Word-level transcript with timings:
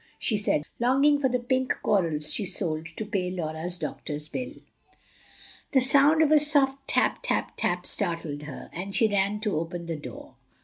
she 0.17 0.35
said, 0.35 0.63
longing 0.79 1.19
for 1.19 1.29
the 1.29 1.37
pink 1.37 1.77
corals 1.83 2.33
she 2.33 2.43
sold 2.43 2.87
to 2.97 3.05
pay 3.05 3.29
Laura's 3.29 3.77
doctor's 3.77 4.27
bill. 4.29 4.53
The 5.73 5.81
sound 5.81 6.23
of 6.23 6.31
a 6.31 6.39
soft 6.39 6.87
tap, 6.87 7.19
tap, 7.21 7.51
tap, 7.55 7.85
startled 7.85 8.41
her, 8.41 8.71
and 8.73 8.95
she 8.95 9.07
ran 9.07 9.41
to 9.41 9.59
open 9.59 9.85
the 9.85 9.95
door. 9.97 10.33